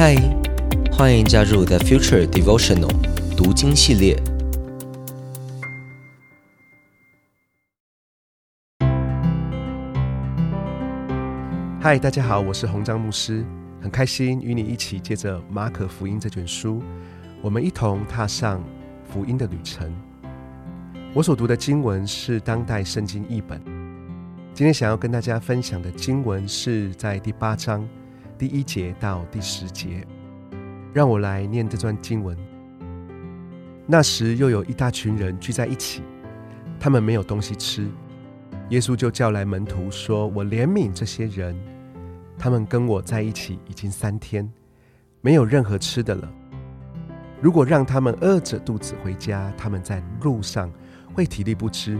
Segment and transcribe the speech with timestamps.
[0.00, 0.14] 嗨，
[0.92, 2.88] 欢迎加入 The Future Devotional
[3.36, 4.16] 读经系列。
[11.80, 13.44] 嗨，大家好，我是洪章牧师，
[13.80, 16.80] 很开心与你一起借着马可福音这卷书，
[17.42, 18.62] 我们一同踏上
[19.02, 19.92] 福音的旅程。
[21.12, 23.60] 我所读的经文是当代圣经译本。
[24.54, 27.84] 今天想要跟大家分享的经文是在第八章
[28.38, 30.06] 第一节到第十节。
[30.94, 32.36] 让我来念这段经文。
[33.86, 36.02] 那时又有一大群人聚在一起，
[36.80, 37.88] 他们没有东西吃，
[38.70, 41.54] 耶稣就叫来门徒说：“我怜悯这些人，
[42.38, 44.50] 他们跟我在一起已经三天，
[45.20, 46.32] 没有任何吃的了。
[47.42, 50.70] 如果让他们饿着肚子回家，他们在路上。”
[51.14, 51.98] 会体力不支，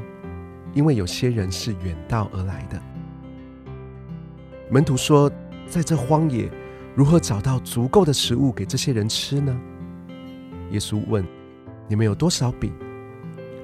[0.75, 2.81] 因为有些人是远道而来的。
[4.71, 5.29] 门徒说
[5.69, 6.51] ：“在这荒野，
[6.95, 9.57] 如何找到足够的食物给这些人吃呢？”
[10.73, 11.25] 耶稣问
[11.89, 12.73] ：“你们有多少饼？”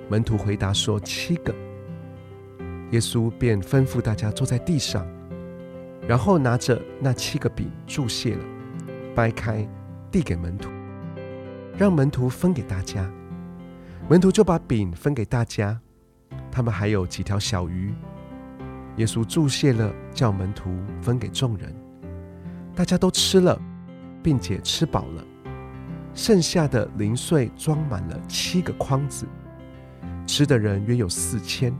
[0.08, 1.54] 门徒回答说：“七个。”
[2.92, 5.06] 耶稣便吩咐大家坐在地上，
[6.06, 8.44] 然后拿着那七个饼注谢了，
[9.14, 9.66] 掰开，
[10.10, 10.70] 递给门徒，
[11.76, 13.10] 让门徒分给大家。
[14.08, 15.80] 门徒就把饼分给大家，
[16.52, 17.92] 他们还有几条小鱼。
[18.98, 21.74] 耶稣注谢了，叫门徒分给众人，
[22.74, 23.60] 大家都吃了，
[24.22, 25.24] 并且吃饱了。
[26.12, 29.26] 剩下的零碎装满了七个筐子，
[30.26, 31.74] 吃的人约有四千。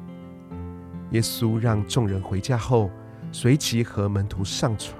[1.10, 2.90] 耶稣让众人回家后，
[3.30, 4.96] 随即和门徒上船，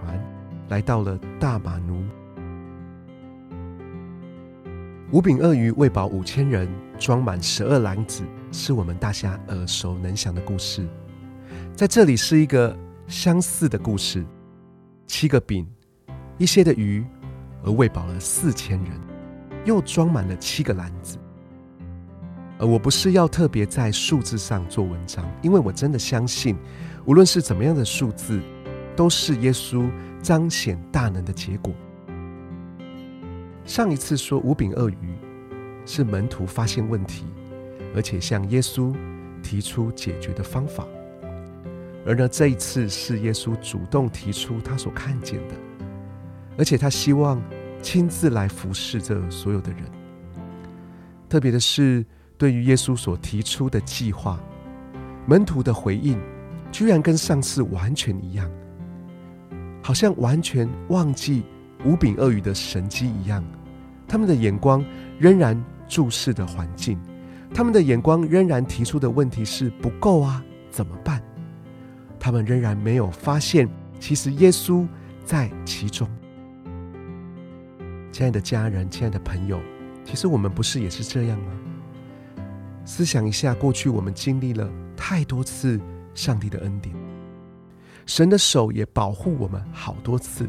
[0.69, 2.05] 来到了大马奴。
[5.11, 10.87] 五饼鳄鱼喂饱五千人，装满十二篮子，是我们大家耳熟能详的故事。
[11.75, 14.25] 在这里是一个相似的故事：
[15.06, 15.67] 七个饼，
[16.39, 17.05] 一些的鱼，
[17.65, 18.91] 而喂饱了四千人，
[19.65, 21.17] 又装满了七个篮子。
[22.59, 26.56] 而我不是要特别在数字上做文章，因为我真的相信，
[27.05, 28.41] 无论是怎么样的数字，
[28.94, 29.91] 都是耶稣
[30.23, 31.75] 彰显大能的结果。
[33.65, 35.15] 上一次说五饼鳄鱼
[35.87, 37.25] 是门徒发现问题，
[37.94, 38.94] 而且向耶稣
[39.43, 40.87] 提出解决的方法，
[42.06, 45.55] 而呢这一次是耶稣主动提出他所看见的，
[46.56, 47.42] 而且他希望
[47.82, 49.82] 亲自来服侍这所有的人。
[51.28, 52.04] 特别的是，
[52.38, 54.38] 对于耶稣所提出的计划，
[55.26, 56.20] 门徒的回应
[56.70, 58.50] 居然跟上次完全一样，
[59.82, 61.44] 好像完全忘记。
[61.84, 63.44] 五饼鳄鱼的神机一样，
[64.09, 64.82] 他们的眼光
[65.19, 66.98] 仍然注视的环境，
[67.53, 71.22] 他们的眼光仍然提出的问题是不够啊，怎么办？
[72.19, 73.69] 他们仍然没有发现，
[74.00, 74.88] 其实耶稣
[75.26, 76.09] 在其中。
[78.14, 79.60] 亲爱的家人，亲爱的朋友，
[80.04, 81.50] 其实我们不是也是这样吗？
[82.84, 85.80] 思想一下，过去我们经历了太多次
[86.14, 86.94] 上帝的恩典，
[88.06, 90.48] 神的手也保护我们好多次。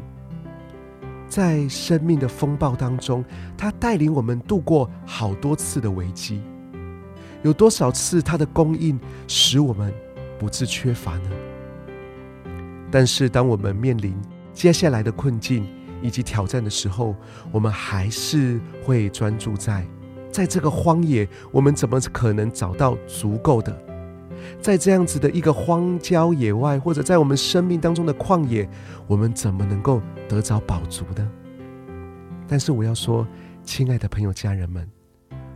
[1.27, 3.25] 在生命的风暴当中，
[3.57, 6.43] 他带领我们度过好多次的危机。
[7.41, 9.91] 有多少次他的供应使我们
[10.37, 11.31] 不致缺乏呢？
[12.91, 14.15] 但是，当我们面临
[14.53, 15.67] 接下来的困境
[16.05, 17.15] 以及挑战的时候，
[17.51, 19.85] 我们还是会专注在，
[20.31, 23.75] 在这个荒野，我们怎么可能找到足够的？
[24.61, 28.69] 在这样子的一个荒郊野外，或者在我们生命当中的旷野，
[29.07, 29.99] 我们怎么能够
[30.29, 31.31] 得着饱足呢？
[32.47, 33.27] 但是我要说，
[33.63, 34.87] 亲爱的朋友、家人们，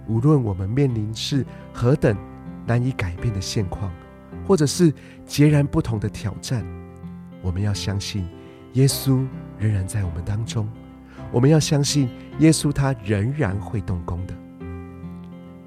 [0.08, 2.18] 无论我们面临是何等
[2.66, 3.92] 难以改变的现况，
[4.48, 4.92] 或者是
[5.28, 6.66] 截然不同的挑战，
[7.44, 8.28] 我们要相信
[8.74, 9.26] 耶稣
[9.58, 10.70] 仍然在我们当中，
[11.32, 12.10] 我们要相信
[12.40, 14.34] 耶稣他仍然会动工的。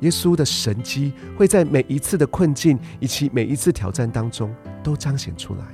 [0.00, 4.52] 耶稣的神迹会在每一次的困境以及每一次挑战当中
[4.82, 5.64] 都彰显出来。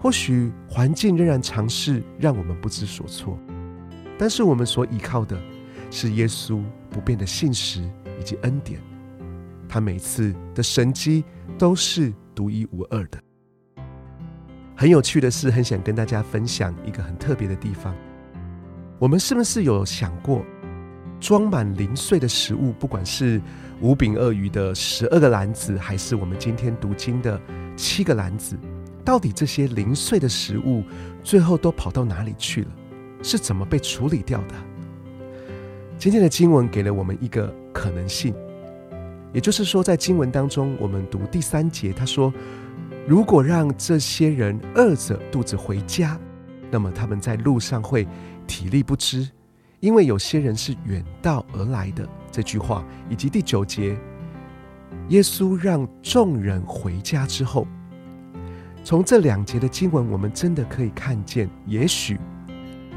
[0.00, 3.38] 或许环境仍然尝试让我们不知所措，
[4.18, 5.40] 但是我们所依靠的
[5.90, 7.82] 是耶稣不变的信实
[8.20, 8.80] 以及恩典。
[9.68, 11.24] 他每次的神迹
[11.56, 13.18] 都是独一无二的。
[14.76, 17.94] 很有趣的是，很想跟大家分享一个很特别的地方。
[18.98, 20.44] 我们是不是有想过？
[21.20, 23.40] 装满零碎的食物，不管是
[23.80, 27.40] 五饼鳄鱼的十二个篮子，还是我们今天读经的
[27.76, 28.58] 七个篮子，
[29.04, 30.82] 到底这些零碎的食物
[31.22, 32.68] 最后都跑到哪里去了？
[33.22, 34.54] 是怎么被处理掉的？
[35.96, 38.34] 今天的经文给了我们一个可能性，
[39.32, 42.30] 也就是说，在经文当中，我们读第三节，他说
[43.06, 46.18] ：“如果让这些人饿着肚子回家，
[46.70, 48.08] 那么他们在路上会
[48.46, 49.28] 体力不支，
[49.80, 52.08] 因为有些人是远道而来的。
[52.32, 53.94] 这句话以及第九节，
[55.08, 57.66] 耶稣让众人回家之后，
[58.82, 62.18] 从这两节的经文，我们真的可以看见，也许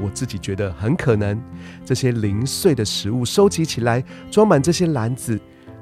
[0.00, 1.38] 我自己觉得很可能，
[1.84, 5.38] 这些零碎的食物收集起来，装满这些篮子，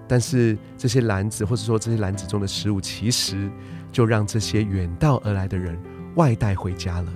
[0.08, 3.49] 但是这些篮子或者说这些篮子中的食物，其实
[3.96, 5.75] 就让这些远道而来的人
[6.16, 7.10] 外带回家了。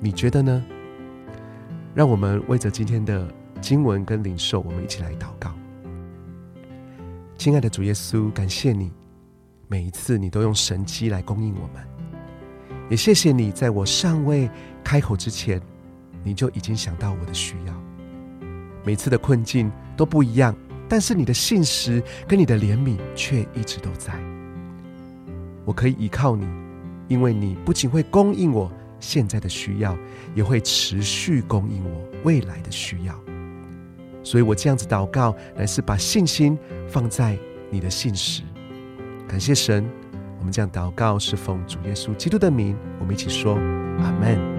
[0.00, 0.64] 你觉得呢？
[1.94, 3.30] 让我们为着今天的
[3.60, 5.54] 经文跟领受，我们一起来祷告。
[7.36, 8.90] 亲爱的主耶稣，感谢你
[9.68, 11.86] 每一次你都用神机来供应我们，
[12.88, 14.48] 也谢谢你在我尚未
[14.82, 15.60] 开口之前，
[16.22, 17.82] 你就已经想到我的需要。
[18.82, 20.56] 每次的困境都不一样，
[20.88, 24.18] 但是你的信实跟你的怜悯却一直都在。
[25.64, 26.46] 我可以依靠你，
[27.08, 28.70] 因为你不仅会供应我
[29.00, 29.96] 现在的需要，
[30.34, 33.14] 也会持续供应我未来的需要。
[34.22, 36.58] 所以我这样子祷告，乃是把信心
[36.88, 37.38] 放在
[37.70, 38.42] 你的信实。
[39.28, 39.84] 感谢神，
[40.38, 43.54] 我们这样祷告是奉主耶稣基督的名，我们一起说
[43.98, 44.53] 阿门。